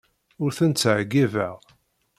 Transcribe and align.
Ur 0.43 0.51
ten-ttɛeyyibeɣ. 0.57 1.55